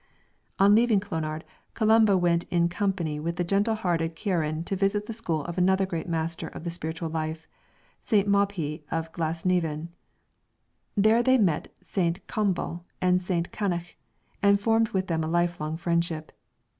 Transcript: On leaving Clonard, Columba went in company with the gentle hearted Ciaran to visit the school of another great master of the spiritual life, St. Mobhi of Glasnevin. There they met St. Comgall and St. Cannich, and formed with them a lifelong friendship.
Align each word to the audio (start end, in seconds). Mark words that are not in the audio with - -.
On 0.57 0.73
leaving 0.73 0.99
Clonard, 0.99 1.43
Columba 1.75 2.17
went 2.17 2.45
in 2.45 2.69
company 2.69 3.19
with 3.19 3.35
the 3.35 3.43
gentle 3.43 3.75
hearted 3.75 4.15
Ciaran 4.15 4.63
to 4.63 4.75
visit 4.75 5.05
the 5.05 5.13
school 5.13 5.43
of 5.45 5.59
another 5.59 5.85
great 5.85 6.09
master 6.09 6.47
of 6.47 6.63
the 6.63 6.71
spiritual 6.71 7.07
life, 7.07 7.45
St. 7.99 8.27
Mobhi 8.27 8.81
of 8.89 9.11
Glasnevin. 9.11 9.89
There 10.97 11.21
they 11.21 11.37
met 11.37 11.71
St. 11.83 12.25
Comgall 12.25 12.83
and 12.99 13.21
St. 13.21 13.51
Cannich, 13.51 13.95
and 14.41 14.59
formed 14.59 14.89
with 14.89 15.05
them 15.05 15.23
a 15.23 15.27
lifelong 15.27 15.77
friendship. 15.77 16.31